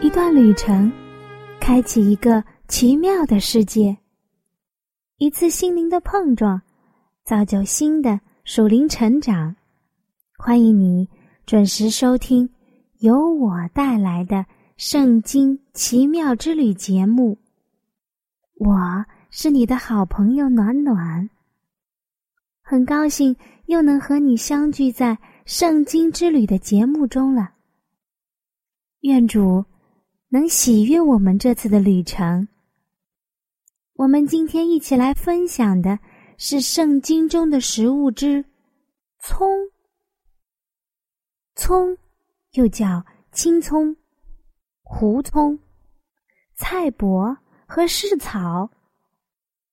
[0.00, 0.92] 一段旅程，
[1.60, 3.96] 开启一个奇妙的世界；
[5.16, 6.62] 一次心灵的碰撞，
[7.24, 9.56] 造就新的属灵成长。
[10.38, 11.08] 欢迎你
[11.46, 12.48] 准时收听
[13.00, 14.36] 由我带来的
[14.76, 17.36] 《圣经奇妙之旅》节目。
[18.54, 21.28] 我是你的好朋友暖暖，
[22.62, 23.34] 很高兴
[23.66, 27.50] 又能和你相聚在《圣经之旅》的节目中了。
[29.00, 29.64] 愿主。
[30.30, 32.46] 能喜悦我们这次的旅程。
[33.94, 35.98] 我们今天一起来分享的
[36.36, 38.44] 是圣经中的食物之
[39.20, 39.48] 葱。
[41.54, 41.96] 葱
[42.52, 43.96] 又叫青葱、
[44.82, 45.58] 胡葱、
[46.54, 47.34] 菜柏
[47.66, 48.70] 和柿草，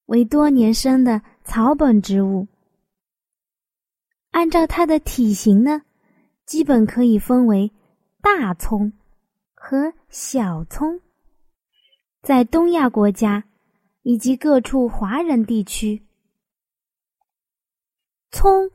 [0.05, 2.47] 为多年生的草本植物。
[4.31, 5.81] 按照它的体型呢，
[6.45, 7.69] 基本可以分为
[8.21, 8.93] 大葱。
[9.67, 11.01] 和小葱，
[12.21, 13.43] 在东亚国家
[14.03, 16.01] 以及各处华人地区，
[18.31, 18.71] 葱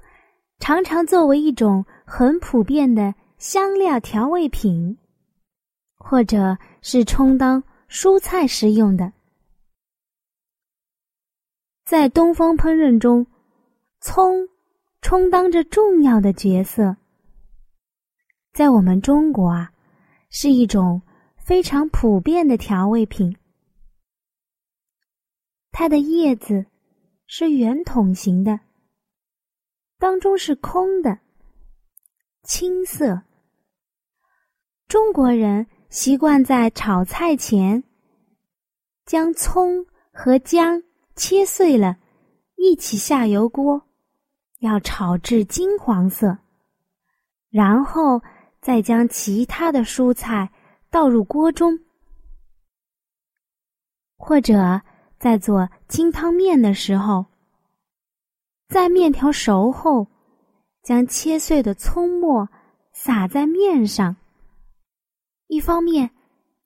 [0.58, 4.98] 常常作为一种很普遍的香料调味品，
[5.96, 9.10] 或者是充当蔬菜食用的。
[11.86, 13.26] 在东方烹饪中，
[14.02, 14.46] 葱
[15.00, 16.94] 充当着重要的角色。
[18.52, 19.72] 在我们中国啊。
[20.32, 21.02] 是一种
[21.50, 23.36] 非常普遍的调味品。
[25.72, 26.64] 它的叶子
[27.26, 28.60] 是圆筒形的，
[29.98, 31.18] 当中是空的，
[32.44, 33.22] 青色。
[34.86, 37.82] 中国人习惯在炒菜前
[39.04, 40.80] 将葱和姜
[41.16, 41.96] 切碎了，
[42.54, 43.88] 一起下油锅，
[44.60, 46.38] 要炒至金黄色，
[47.50, 48.22] 然后。
[48.62, 50.52] 再将其他的蔬菜
[50.90, 51.78] 倒入锅中，
[54.16, 54.82] 或者
[55.18, 57.26] 在做清汤面的时候，
[58.68, 60.08] 在面条熟后，
[60.82, 62.48] 将切碎的葱末
[62.92, 64.16] 撒在面上。
[65.46, 66.10] 一方面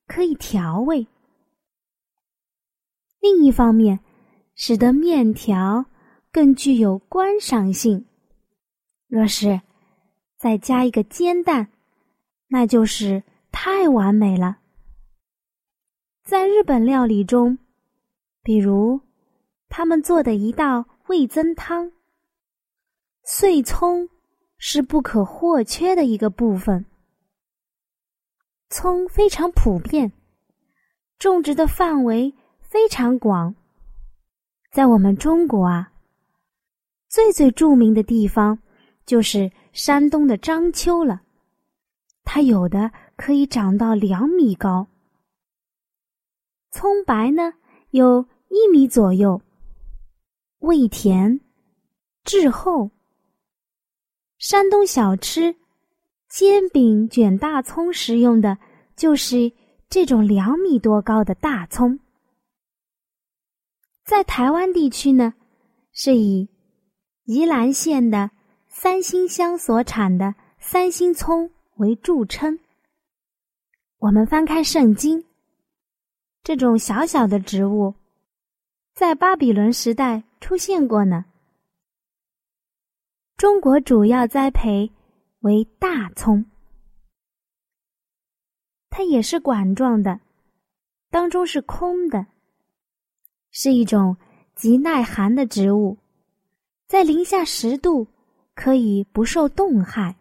[0.07, 1.07] 可以调味，
[3.21, 4.01] 另一方面
[4.55, 5.85] 使得面条
[6.33, 8.07] 更具有观赏性。
[9.07, 9.61] 若是
[10.39, 11.71] 再加一个煎蛋。
[12.47, 13.23] 那就是
[13.55, 14.59] 太完美了。
[16.25, 17.57] 在日本料理中，
[18.43, 19.01] 比如
[19.69, 21.93] 他们做的一道味增汤，
[23.23, 24.09] 碎葱
[24.59, 26.85] 是不可或缺的一个部分。
[28.71, 30.11] 葱非常普遍，
[31.17, 33.55] 种植的范围非常广。
[34.73, 35.93] 在我们中国啊，
[37.09, 38.59] 最最著名的地方
[39.07, 41.23] 就是山东的章丘了。
[42.25, 44.89] 它有的可以长到两米高，
[46.71, 47.53] 葱白呢
[47.91, 49.41] 有一米左右，
[50.59, 51.41] 味甜，
[52.25, 52.91] 质厚。
[54.39, 55.55] 山东小吃
[56.29, 58.59] 煎饼卷大葱食用的
[58.97, 59.53] 就是
[59.89, 62.01] 这种两米多高的大葱。
[64.05, 65.35] 在台湾地区呢，
[65.93, 66.49] 是以
[67.25, 68.31] 宜兰县的
[68.69, 71.51] 三星乡所产的三星葱。
[71.77, 72.59] 为著称。
[73.99, 75.25] 我们翻开圣经，
[76.43, 77.95] 这种小小的植物，
[78.93, 81.25] 在巴比伦时代出现过呢。
[83.37, 84.93] 中国主要栽培
[85.41, 86.45] 为大葱，
[88.91, 90.21] 它也是管状的，
[91.11, 92.27] 当中是空的，
[93.51, 94.17] 是一种
[94.55, 95.99] 极耐寒的植物，
[96.87, 98.07] 在零下十度
[98.55, 100.15] 可以不受冻害。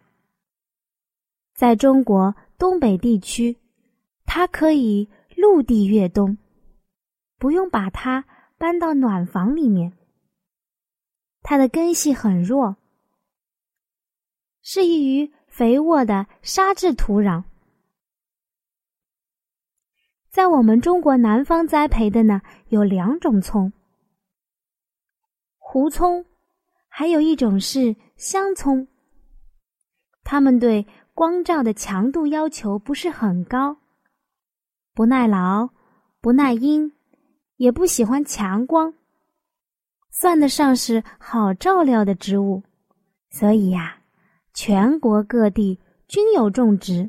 [1.54, 3.56] 在中国东北地区，
[4.24, 6.36] 它可以陆地越冬，
[7.38, 8.24] 不用把它
[8.58, 9.92] 搬到暖房里面。
[11.42, 12.76] 它的根系很弱，
[14.62, 17.44] 适宜于肥沃的沙质土壤。
[20.30, 23.72] 在我们中国南方栽培的呢，有两种葱：
[25.58, 26.24] 胡葱，
[26.88, 28.88] 还有一种是香葱。
[30.24, 33.76] 它们对光照的强度要求不是很高，
[34.94, 35.70] 不耐劳，
[36.20, 36.92] 不耐阴，
[37.56, 38.92] 也不喜欢强光，
[40.10, 42.64] 算得上是好照料的植物。
[43.30, 44.02] 所以呀，
[44.54, 47.08] 全国各地均有种植。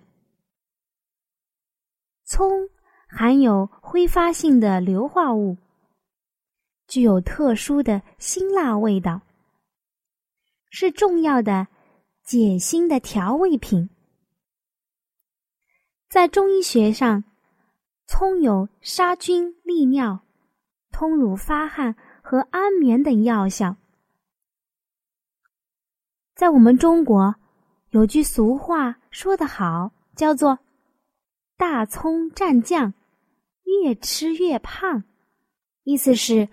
[2.26, 2.70] 葱
[3.08, 5.58] 含有挥发性的硫化物，
[6.88, 9.22] 具有特殊的辛辣味道，
[10.70, 11.68] 是重要的
[12.24, 13.90] 解辛的调味品。
[16.08, 17.24] 在中医学上，
[18.08, 20.20] 葱有杀菌、利尿、
[20.92, 23.76] 通乳、发汗和安眠等药效。
[26.36, 27.36] 在我们中国，
[27.90, 30.60] 有句俗话说得好，叫做
[31.58, 32.94] “大葱蘸酱，
[33.64, 35.04] 越吃越胖”，
[35.84, 36.48] 意思是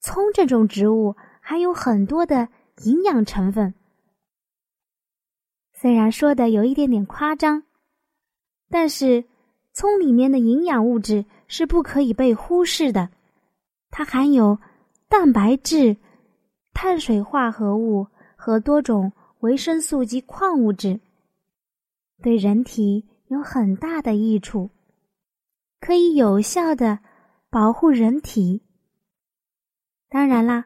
[0.00, 2.48] 葱这种植物含有很多的
[2.84, 3.74] 营养成分。
[5.72, 7.62] 虽然说的有一点点夸张，
[8.70, 9.24] 但是
[9.72, 13.10] 葱里面的营养物质是不可以被忽视的，
[13.90, 14.58] 它含有
[15.08, 15.96] 蛋白质、
[16.72, 18.06] 碳水化合物
[18.36, 19.12] 和多种。
[19.40, 20.98] 维生素及矿物质
[22.20, 24.68] 对人体有很大的益处，
[25.78, 26.98] 可以有效的
[27.48, 28.60] 保护人体。
[30.08, 30.64] 当然啦，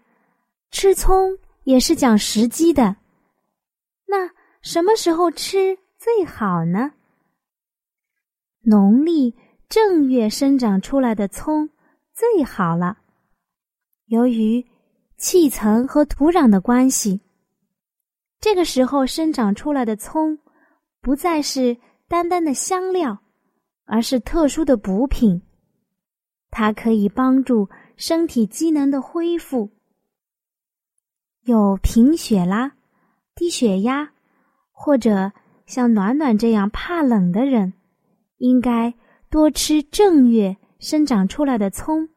[0.71, 2.97] 吃葱也是讲时机的。
[4.07, 4.31] 那
[4.63, 6.93] 什么时候吃最好呢？
[8.65, 9.35] 农历
[9.69, 11.69] 正月生长出来的葱
[12.13, 12.99] 最好了。
[14.07, 14.65] 由于
[15.17, 17.21] 气层和土壤的关系。
[18.41, 20.39] 这个时候生长出来的葱，
[21.01, 21.77] 不再是
[22.09, 23.19] 单单的香料，
[23.85, 25.43] 而是特殊的补品。
[26.51, 29.71] 它可以帮助身体机能的恢复。
[31.45, 32.73] 有贫血啦、
[33.35, 34.13] 低血压，
[34.71, 35.33] 或者
[35.67, 37.73] 像暖暖这样怕冷的人，
[38.43, 38.93] 应该
[39.31, 42.09] 多吃正月生长出来的葱，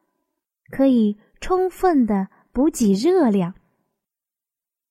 [0.70, 3.54] 可以充分的补给热量。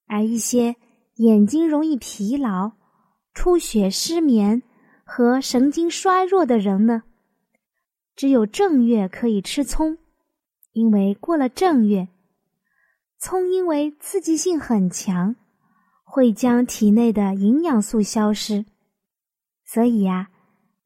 [0.06, 0.76] 而一些。
[1.18, 2.72] 眼睛容易疲劳、
[3.32, 4.62] 出血、失眠
[5.02, 7.04] 和神经衰弱的人呢，
[8.14, 9.96] 只有正月可以吃葱，
[10.72, 12.08] 因为过了正月，
[13.18, 15.36] 葱因为刺激性很强，
[16.04, 18.66] 会将体内的营养素消失，
[19.64, 20.28] 所以呀，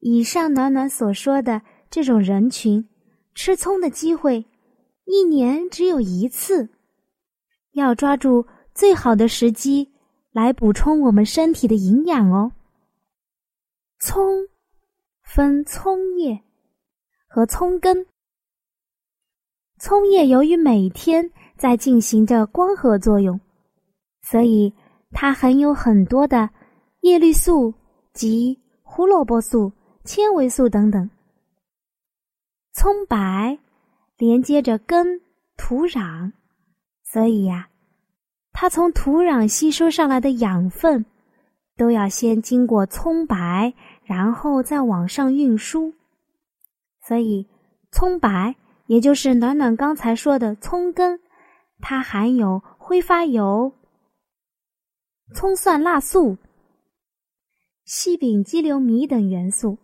[0.01, 2.87] 以上暖暖所说的这种人群，
[3.33, 4.45] 吃葱的机会
[5.05, 6.69] 一年只有一次，
[7.71, 8.45] 要抓住
[8.75, 9.89] 最好的时机。
[10.33, 12.53] 来补充我们身体的营养哦。
[13.99, 14.47] 葱
[15.25, 16.41] 分葱叶
[17.27, 18.05] 和葱根。
[19.77, 23.37] 葱叶由于每天在进行着光合作用，
[24.21, 24.73] 所以
[25.11, 26.49] 它含有很多的
[27.01, 27.73] 叶绿素
[28.13, 29.69] 及胡萝卜素、
[30.03, 31.09] 纤维素等等。
[32.73, 33.59] 葱白
[34.17, 35.21] 连接着根、
[35.57, 36.31] 土壤，
[37.03, 37.69] 所以呀。
[38.53, 41.05] 它从土壤吸收上来的养分，
[41.77, 45.93] 都要先经过葱白，然后再往上运输。
[47.07, 47.47] 所以，
[47.91, 48.55] 葱白
[48.87, 51.21] 也就是暖暖刚才说的葱根，
[51.79, 53.73] 它含有挥发油、
[55.33, 56.37] 葱蒜辣素、
[57.85, 59.77] 细丙基硫醚等元素。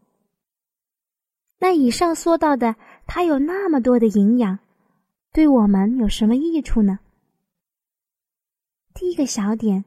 [1.60, 4.60] 那以上说到的，它有那么多的营养，
[5.34, 7.00] 对我们有什么益处呢？
[8.94, 9.84] 第一个小点，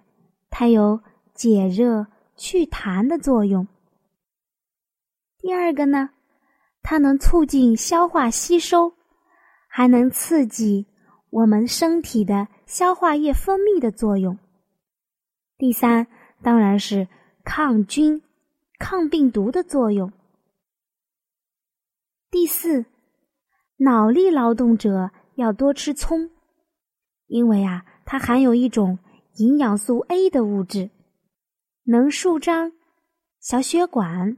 [0.51, 1.01] 它有
[1.33, 3.67] 解热祛痰的作用。
[5.39, 6.11] 第二个呢，
[6.83, 8.93] 它能促进消化吸收，
[9.69, 10.87] 还能刺激
[11.31, 14.37] 我们身体的消化液分泌的作用。
[15.57, 16.07] 第三，
[16.43, 17.07] 当然是
[17.45, 18.21] 抗菌、
[18.79, 20.13] 抗病毒的作用。
[22.31, 22.85] 第四，
[23.79, 26.31] 脑力劳动者要多吃葱，
[27.27, 27.85] 因为啊。
[28.13, 28.99] 它含有一种
[29.37, 30.91] 营养素 A 的物质，
[31.85, 32.73] 能舒张
[33.39, 34.37] 小血管，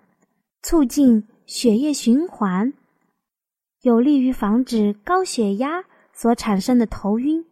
[0.60, 2.74] 促进血液循环，
[3.80, 7.46] 有利于防止高血压所产生的头晕，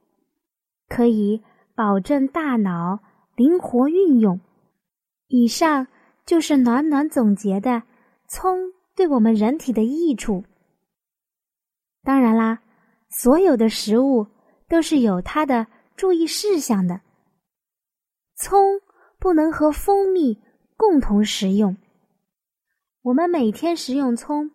[0.91, 1.43] 可以
[1.75, 3.01] 保证大脑
[3.35, 4.39] 灵活运用。
[5.29, 5.87] 以上
[6.27, 7.85] 就是暖暖总结的
[8.29, 10.45] 葱对我们人体的益处。
[12.03, 12.61] 当然啦，
[13.09, 14.27] 所有的食物
[14.69, 15.67] 都是有它的。
[15.97, 17.01] 注意事项的，
[18.37, 18.79] 葱
[19.19, 20.39] 不能和蜂蜜
[20.77, 21.79] 共同食用。
[23.01, 24.51] 我们每天食用葱，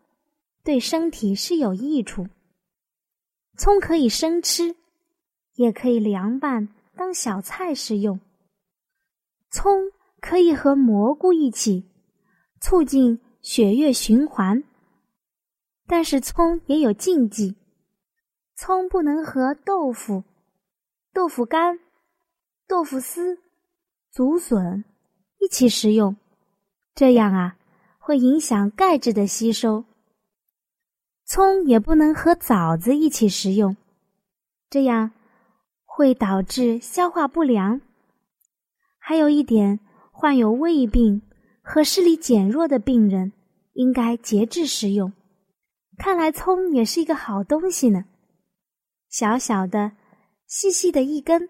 [0.64, 2.28] 对身体是有益处。
[3.58, 4.76] 葱可以生吃，
[5.56, 8.20] 也可以凉拌当小菜食用。
[9.50, 11.90] 葱可以和蘑菇一起，
[12.62, 14.64] 促进血液循环。
[15.86, 17.56] 但是葱也有禁忌，
[18.56, 20.24] 葱不能和豆腐、
[21.14, 21.80] 豆腐干、
[22.68, 23.38] 豆腐丝、
[24.12, 24.84] 竹笋
[25.40, 26.18] 一起食用，
[26.96, 27.56] 这样啊
[28.00, 29.86] 会影响钙质的吸收。
[31.24, 33.78] 葱也不能和枣子一起食用，
[34.72, 35.12] 这样
[35.86, 37.80] 会导致消化不良。
[38.98, 39.80] 还有一点，
[40.12, 41.22] 患有胃病
[41.62, 43.32] 和视力减弱的病人
[43.76, 45.14] 应该节制食用。
[45.98, 48.04] 看来葱也是一个好东西呢，
[49.10, 49.94] 小小的、
[50.48, 51.50] 细细的一根，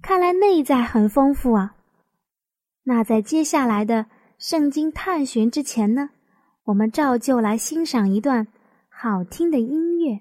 [0.00, 1.74] 看来内在很丰富啊。
[2.84, 4.06] 那在接下来的
[4.38, 6.10] 圣经探寻之前呢，
[6.64, 8.46] 我们照旧来欣赏一段
[8.88, 10.20] 好听的音乐。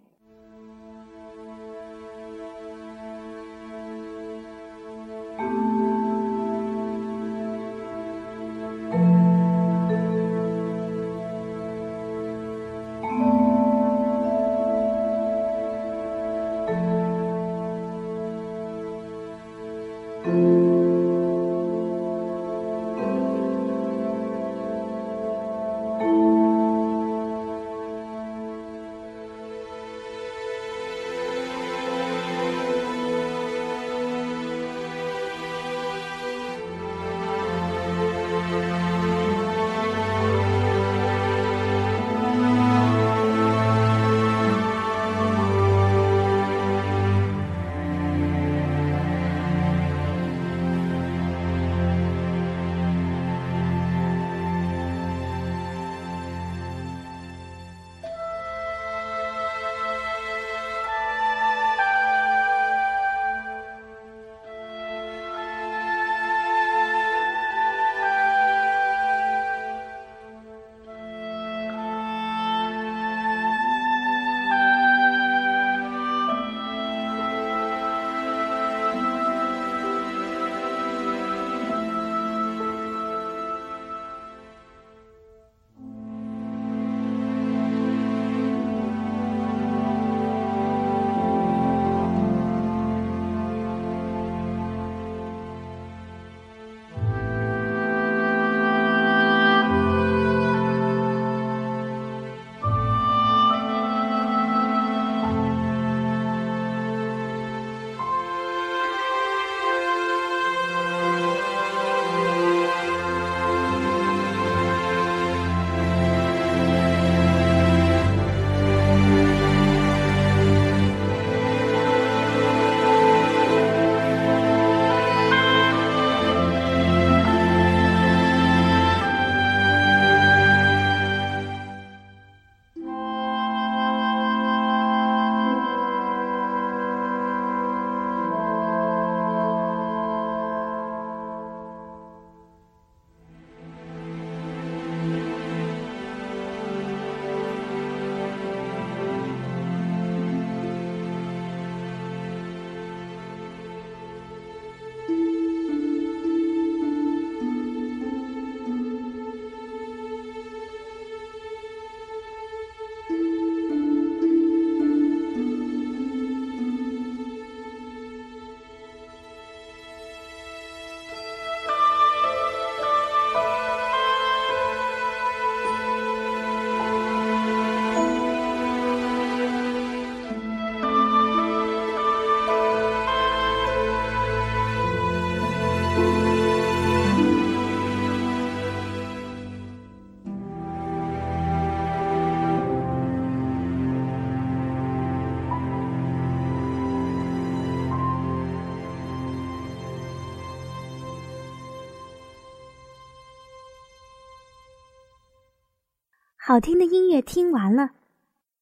[206.43, 207.91] 好听的音乐听完了，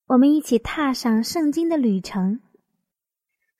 [0.07, 2.41] 我们一起踏上圣经的旅程。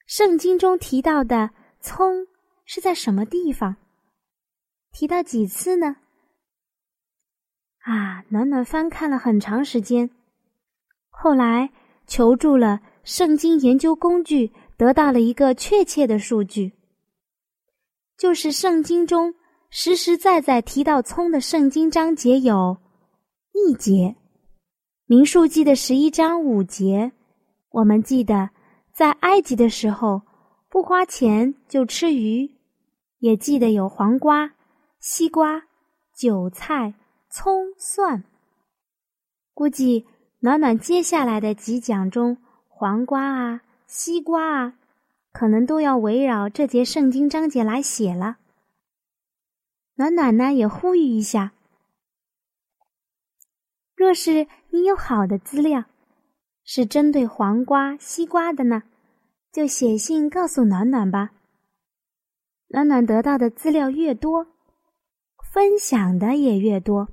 [0.08, 2.28] 圣经中提到的葱
[2.66, 3.78] 是在什么地方？
[4.92, 5.96] 提到几次呢？
[7.84, 10.10] 啊，暖暖翻看了很长时间，
[11.10, 11.72] 后来
[12.06, 16.74] 求助了圣经研究工具，得到了一个确切的数据，
[18.18, 19.34] 就是圣经中
[19.70, 22.78] 实实在在提到葱的圣经章节有。
[23.68, 24.16] 一节，
[25.06, 27.12] 民数记的十一章五节，
[27.72, 28.50] 我们记得
[28.94, 30.22] 在埃及的时候
[30.70, 32.50] 不花钱就吃鱼，
[33.20, 34.54] 也记得有黄瓜、
[35.00, 35.64] 西瓜、
[36.16, 36.94] 韭菜、
[37.30, 38.24] 葱、蒜。
[39.54, 40.06] 估计
[40.40, 42.38] 暖暖接下来的几讲中，
[42.68, 44.74] 黄瓜啊、西瓜啊，
[45.32, 48.38] 可能都要围绕这节圣经章节来写了。
[49.96, 51.52] 暖暖呢也呼吁一下，
[54.00, 55.84] 若是你有好的资料，
[56.64, 58.84] 是针对黄瓜、西瓜的呢，
[59.52, 61.32] 就写信告诉暖暖吧。
[62.70, 64.48] 暖暖得到的资料越多，
[65.52, 67.10] 分享的也越多，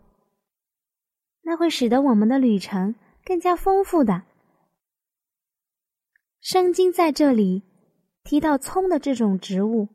[1.43, 4.23] 那会使得我们的旅程更加丰富的。
[6.40, 7.64] 圣经在这里
[8.23, 9.88] 提到葱的这种植物，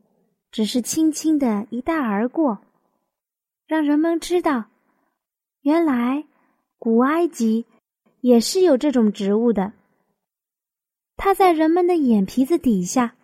[0.51, 2.59] 只是轻轻的一带而过。
[3.65, 4.65] 让人们知道，
[5.61, 6.25] 原来
[6.83, 7.67] 古埃及
[8.21, 9.71] 也是有这种植物的。
[11.15, 13.15] 它在人们的眼皮子底下，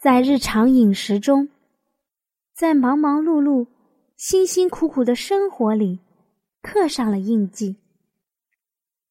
[0.00, 1.48] 在日常饮食中，
[2.52, 3.68] 在忙忙碌碌、
[4.16, 6.00] 辛辛苦苦的生活里，
[6.62, 7.76] 刻上了印记，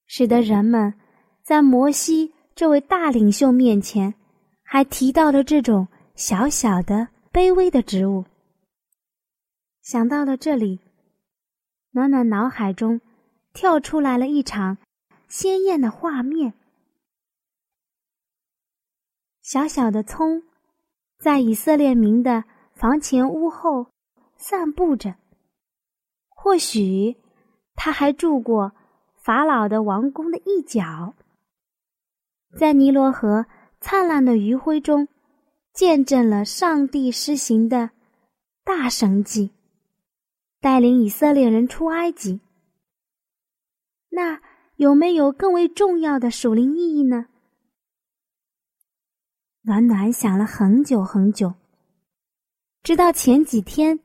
[0.08, 0.94] 使得人们
[1.42, 4.14] 在摩西这位大领袖面前，
[4.62, 8.26] 还提到了这种小小的、卑微的植物。
[9.82, 10.82] 想到了这里，
[11.92, 13.00] 暖暖脑海中
[13.54, 14.78] 跳出来了一场
[15.28, 16.54] 鲜艳的画面：
[19.42, 20.44] 小小的葱
[21.20, 22.44] 在以色列民的
[22.74, 23.88] 房前屋后
[24.38, 25.16] 散步着。
[26.30, 27.16] 或许
[27.76, 28.74] 他还住过
[29.16, 31.14] 法老的王宫的一角，
[32.58, 33.46] 在尼罗河
[33.80, 35.08] 灿烂的余晖中，
[35.72, 37.92] 见证了上帝施行的
[38.64, 39.52] 大神迹。
[40.60, 42.40] 带领以色列人出埃及，
[44.16, 44.40] 那
[44.76, 47.26] 有没有更为重要的属灵意义呢？
[49.64, 51.56] 暖暖想了很久很久，
[52.84, 54.00] 直到前几天，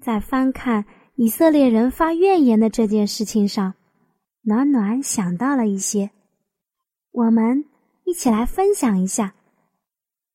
[0.00, 0.84] 在翻看
[1.16, 3.74] 以色列人发怨言的这件事情上，
[4.42, 6.12] 暖暖想到了一些，
[7.10, 7.64] 我们
[8.04, 9.34] 一起来分享一下，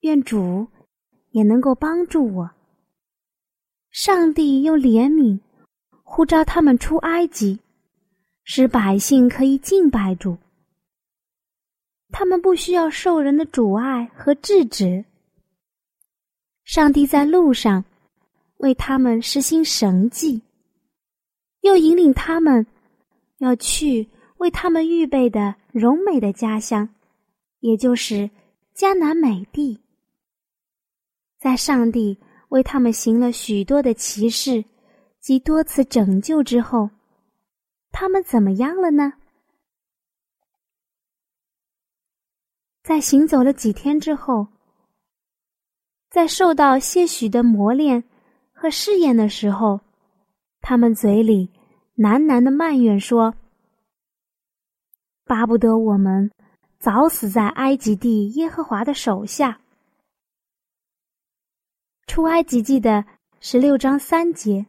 [0.02, 0.68] 愿主
[1.32, 2.52] 也能够帮助我。
[3.90, 5.40] 上帝用怜悯。
[6.10, 7.60] 呼召他们出埃及，
[8.50, 10.38] 使百姓可以敬拜主。
[12.14, 15.04] 他们不需要受人的阻碍和制止。
[16.64, 17.84] 上帝在路上
[18.60, 20.42] 为他们实行神迹，
[21.60, 22.66] 又引领他们
[23.40, 24.08] 要去
[24.38, 26.88] 为他们预备的荣美的家乡，
[27.60, 28.30] 也就是
[28.74, 29.78] 迦南美地。
[31.38, 34.64] 在上帝为他们行了许多的奇事。
[35.20, 36.90] 及多次拯救之后，
[38.00, 39.14] 他们怎么样了呢？
[42.84, 44.50] 在行走了几天之后，
[46.08, 48.04] 在受到些许的磨练
[48.54, 49.82] 和试验的时候，
[50.62, 51.50] 他们嘴里
[51.96, 53.34] 喃喃的埋怨说
[55.26, 56.32] ：“巴不得我们
[56.78, 59.60] 早死在埃及地耶和华的手下。”
[62.06, 63.04] 出埃及记的
[63.40, 64.68] 十六章三节。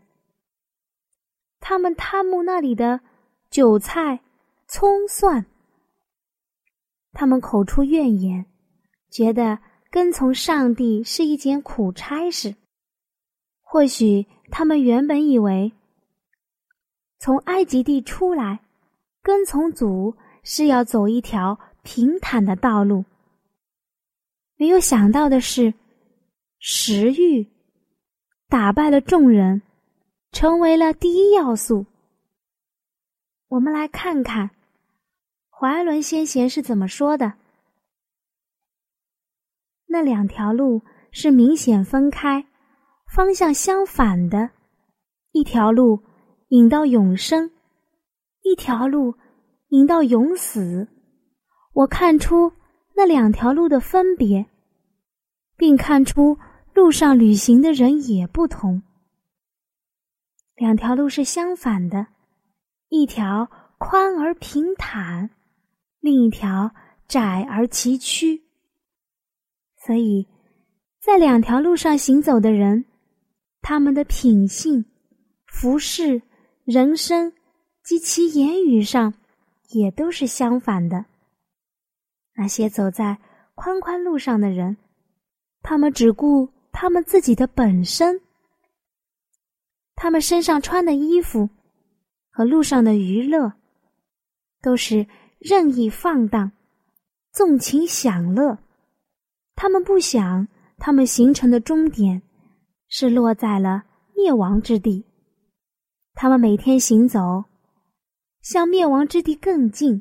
[1.61, 3.01] 他们贪慕那里的
[3.51, 4.21] 韭菜、
[4.67, 5.45] 葱蒜，
[7.13, 8.45] 他们口出怨言，
[9.11, 9.59] 觉得
[9.91, 12.55] 跟从上帝是一件苦差事。
[13.63, 15.73] 或许他们原本以为，
[17.19, 18.61] 从埃及地出来，
[19.23, 23.05] 跟从主是要走一条平坦的道路。
[24.57, 25.73] 没有想到的是，
[26.59, 27.47] 食欲
[28.49, 29.63] 打败了众人。
[30.31, 31.87] 成为了第一要素。
[33.49, 34.51] 我们来看看
[35.51, 37.33] 怀伦先贤是怎么说的。
[39.87, 42.47] 那两条路是明显分开、
[43.07, 44.51] 方向相反的，
[45.33, 46.03] 一条路
[46.49, 47.51] 引到永生，
[48.43, 49.15] 一条路
[49.69, 50.87] 引到永死。
[51.73, 52.53] 我看出
[52.95, 54.45] 那两条路的分别，
[55.57, 56.37] 并看出
[56.75, 58.83] 路上旅行的人也不同。
[60.55, 62.09] 两条路是相反的，
[62.89, 65.31] 一条宽而平坦，
[66.01, 66.71] 另一条
[67.07, 68.41] 窄而崎岖。
[69.85, 70.27] 所以，
[71.01, 72.85] 在两条路上行走的人，
[73.61, 74.85] 他们的品性、
[75.47, 76.21] 服饰、
[76.65, 77.33] 人生
[77.83, 79.15] 及其言语上，
[79.71, 81.05] 也都是相反的。
[82.35, 83.19] 那些走在
[83.55, 84.77] 宽宽路上的人，
[85.63, 88.21] 他们只顾他们自己的本身。
[89.95, 91.49] 他们身上穿的衣服
[92.39, 93.53] 和路上的娱乐，
[94.63, 95.05] 都是
[95.41, 96.53] 任意放荡、
[97.33, 98.57] 纵情享乐。
[99.57, 100.47] 他们不想，
[100.77, 102.23] 他们形成的终点
[102.87, 103.83] 是落在了
[104.15, 105.05] 灭亡之地。
[106.15, 107.45] 他们每天行走，
[108.41, 110.01] 向灭亡之地更近，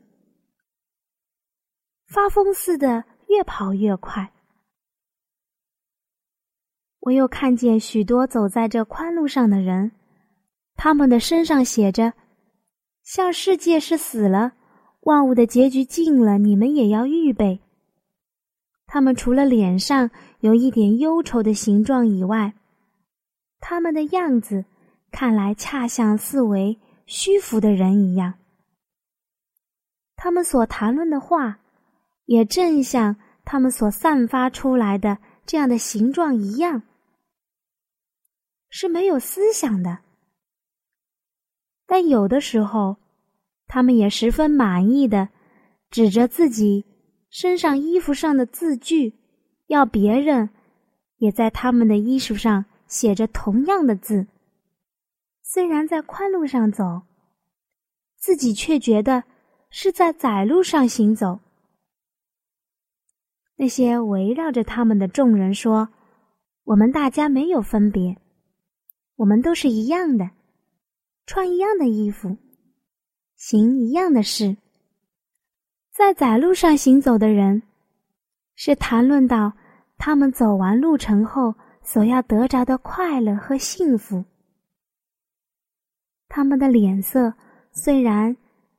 [2.06, 4.32] 发疯似的越跑越快。
[7.00, 9.91] 我又看见许多走在这宽路上的人，
[10.76, 12.13] 他们的身上写着
[13.08, 14.52] ：“像世界是死了，
[15.00, 17.62] 万物的结局尽了，你们也要预备。”
[18.86, 22.54] 他们除了脸上有一点忧愁的形状以外，
[23.62, 24.65] 他们的样子
[25.10, 28.34] 看来恰像四维虚浮的人一样。
[30.17, 31.60] 他们所谈论的话，
[32.26, 33.15] 也正像
[33.46, 36.84] 他们所散发出来的这样的形状一样。
[38.70, 40.00] 是没有思想的，
[41.88, 42.97] 但有的时候，
[43.65, 45.30] 他们也十分满意的
[45.89, 46.86] 指着自己
[47.30, 49.13] 身上衣服上的字句，
[49.67, 50.50] 要别人
[51.17, 54.28] 也在他们的衣服上写着同样的字。
[55.41, 57.04] 虽然在宽路上走，
[58.17, 59.23] 自己却觉得
[59.69, 61.39] 是在窄路上行走。
[63.56, 65.89] 那些围绕着他们的众人说
[66.65, 68.17] ：“我们大家没有分别。”
[69.15, 70.30] 我们都是一样的，
[71.28, 72.38] 穿一样的衣服，
[73.36, 74.56] 行一样的事。
[75.92, 77.62] 在窄路上行走的人，
[78.56, 79.52] 是谈论到
[79.98, 84.24] 他们走完路程后所要得着的快乐和幸福。
[86.30, 87.34] 他们的脸色
[87.74, 88.36] 虽然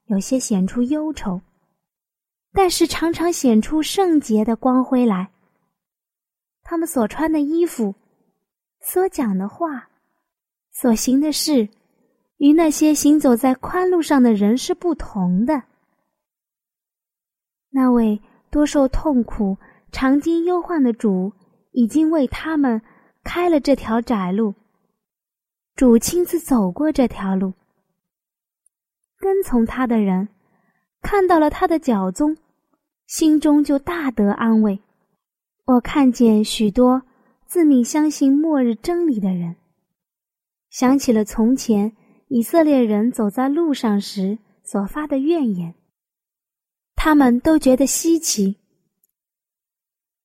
[0.06, 1.38] 有些显出忧愁，
[2.52, 5.30] 但是常常显出圣洁的光辉来。
[6.62, 7.94] 他们所穿的衣服，
[8.80, 9.90] 所讲的话。
[10.70, 11.68] 所行的事，
[12.38, 15.62] 与那些行走在宽路上的人是不同的。
[17.70, 18.20] 那位
[18.50, 19.56] 多受痛苦、
[19.92, 21.32] 常经忧患的主，
[21.72, 22.80] 已经为他们
[23.22, 24.54] 开了这条窄路。
[25.76, 27.52] 主亲自走过这条路，
[29.18, 30.28] 跟从他的人
[31.02, 32.36] 看到了他的脚踪，
[33.06, 34.80] 心中就大得安慰。
[35.66, 37.02] 我看见许多
[37.46, 39.54] 自命相信末日真理的人。
[40.70, 41.92] 想起了从前
[42.28, 45.74] 以色列人走在路上时所发的怨言，
[46.94, 48.56] 他们都觉得稀奇。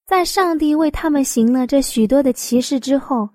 [0.05, 3.29] 在上帝为他们行了这许多的奇事之后，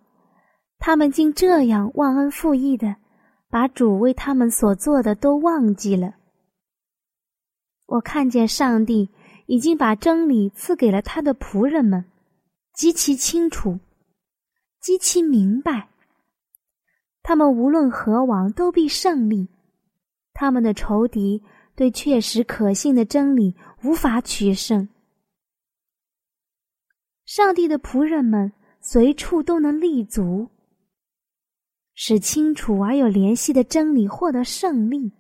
[0.79, 2.97] 他们竟这样忘恩负义的，
[3.49, 6.15] 把主为他们所做的都忘记了。
[7.87, 9.09] 我看见上帝
[9.47, 12.05] 已经把真理赐给了他的仆人们，
[12.75, 13.79] 极其清楚，
[14.83, 15.89] 极其明白。
[17.23, 19.49] 他们无论何往都必胜利，
[20.33, 21.43] 他们的仇敌
[21.77, 23.55] 对确实可信的真理
[23.85, 24.89] 无法取胜。
[27.27, 28.51] 上帝的仆人们
[28.81, 30.49] 随处都能立足，
[31.95, 35.13] 使清楚而有联系的真理获得胜利。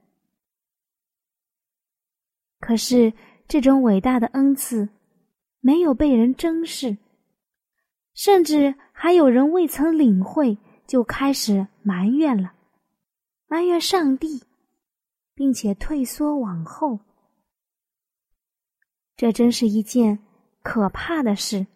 [2.61, 3.13] 可是
[3.47, 4.89] 这种伟大的恩赐
[5.61, 6.97] 没有被人珍视，
[8.15, 10.57] 甚至还有人未曾领会。
[10.89, 12.55] 就开始埋怨了，
[13.47, 14.43] 埋怨上帝，
[15.35, 16.99] 并且退缩往后。
[19.15, 20.19] 这真是一件
[20.63, 21.67] 可怕的事。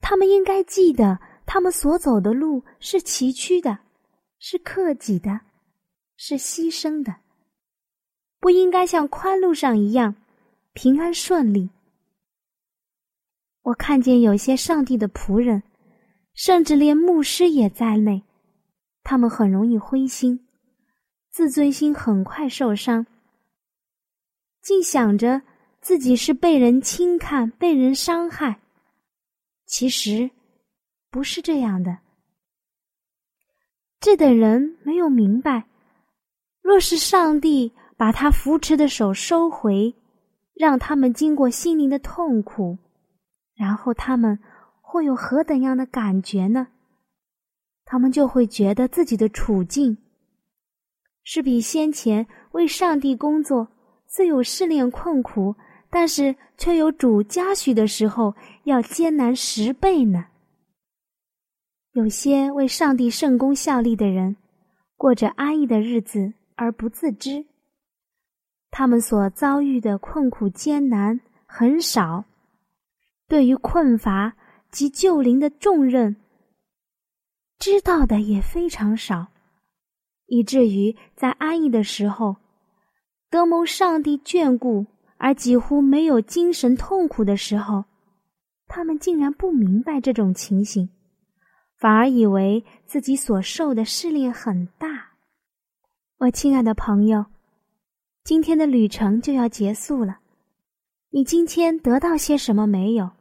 [0.00, 3.78] 他们应该记得，他们所走的路是崎岖的，
[4.38, 5.38] 是克己的，
[6.16, 7.14] 是牺牲的，
[8.40, 10.16] 不应该像宽路上一样
[10.72, 11.68] 平安顺利。
[13.60, 15.62] 我看见有些上帝的仆人。
[16.36, 18.22] 甚至连牧师也在内，
[19.02, 20.46] 他们很容易灰心，
[21.30, 23.06] 自尊心很快受伤，
[24.60, 25.40] 竟想着
[25.80, 28.60] 自己是被人轻看、被人伤害。
[29.64, 30.30] 其实
[31.10, 31.96] 不是这样的。
[33.98, 35.66] 这等人没有明白，
[36.60, 39.94] 若是上帝把他扶持的手收回，
[40.52, 42.76] 让他们经过心灵的痛苦，
[43.54, 44.38] 然后他们。
[44.88, 46.68] 会有何等样的感觉呢？
[47.84, 49.98] 他们就会觉得自己的处境
[51.24, 53.68] 是比先前为上帝工作
[54.06, 55.56] 虽有试炼困苦，
[55.90, 60.26] 但是却有主嘉许的时候要艰难十倍呢。
[61.92, 64.36] 有些为上帝圣功效力的人，
[64.96, 67.44] 过着安逸的日子而不自知，
[68.70, 72.24] 他们所遭遇的困苦艰难很少，
[73.26, 74.36] 对于困乏。
[74.76, 76.16] 及救灵的重任，
[77.58, 79.28] 知道的也非常少，
[80.26, 82.36] 以至于在安逸的时候，
[83.30, 84.84] 得蒙上帝眷顾
[85.16, 87.86] 而几乎没有精神痛苦的时候，
[88.66, 90.90] 他们竟然不明白这种情形，
[91.78, 95.12] 反而以为自己所受的试炼很大。
[96.18, 97.24] 我亲爱的朋友，
[98.24, 100.18] 今天的旅程就要结束了，
[101.08, 103.15] 你今天得到些什么没有？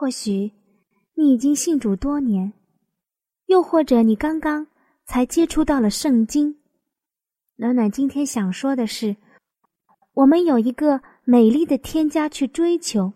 [0.00, 0.52] 或许
[1.14, 2.52] 你已经信主多年，
[3.46, 4.64] 又或者你刚刚
[5.04, 6.56] 才接触到了圣经。
[7.56, 9.16] 暖暖今天想说的是，
[10.12, 13.12] 我们有一个美丽的天家去追求，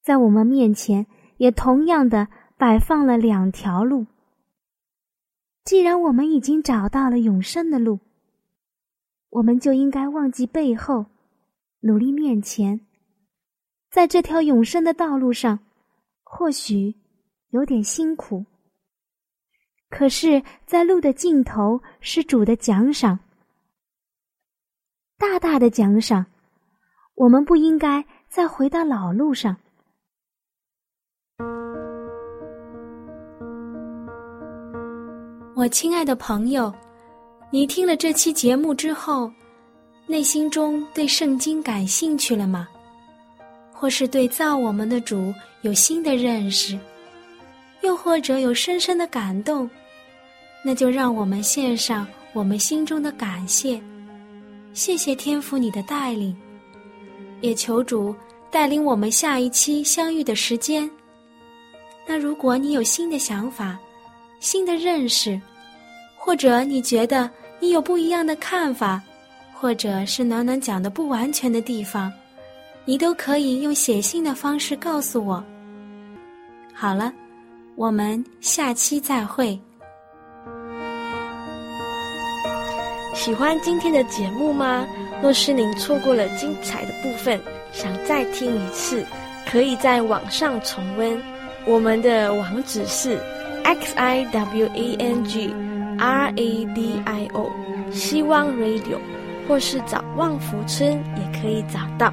[0.00, 1.04] 在我们面前
[1.38, 4.06] 也同样的摆放了两条路。
[5.64, 7.98] 既然我们已经找到了永生的路。
[9.30, 11.06] 我们就应该忘记背后，
[11.80, 12.86] 努力面前。
[13.90, 15.58] 在这条永生的道路上，
[16.34, 16.94] 或许
[17.50, 18.42] 有点辛苦，
[19.90, 23.18] 可是，在路的尽头是主的奖赏，
[25.18, 26.24] 大大的奖赏。
[27.16, 29.54] 我们不应该再回到老路上。
[35.54, 36.72] 我亲爱的朋友。
[37.50, 39.30] 你听了这期节目之后，
[40.06, 42.66] 内心中对圣经感兴趣了吗？
[43.82, 46.78] 或是对造我们的主有新的认识，
[47.82, 49.68] 又或者有深深的感动？
[50.64, 53.82] 那就让我们献上我们心中的感谢，
[54.72, 56.32] 谢谢天父你的带领，
[57.40, 58.14] 也求主
[58.52, 60.88] 带领我们下一期相遇的时间。
[62.06, 63.76] 那如果你有新的想法、
[64.38, 65.40] 新的认识，
[66.16, 69.02] 或者你觉得，你有不一样的看法，
[69.52, 72.12] 或者是暖暖讲的不完全的地方，
[72.84, 75.42] 你都可以用写信的方式告诉我。
[76.74, 77.12] 好了，
[77.76, 79.58] 我们下期再会。
[83.14, 84.86] 喜欢今天的节目吗？
[85.22, 87.40] 若是您错过了精彩的部分，
[87.72, 89.04] 想再听一次，
[89.46, 91.20] 可以在网上重温。
[91.64, 93.16] 我们的网址是
[93.64, 95.54] x i w a n g。
[95.98, 97.52] R A D I O，
[97.92, 98.98] 希望 Radio，
[99.46, 102.12] 或是找旺福村也可以找到。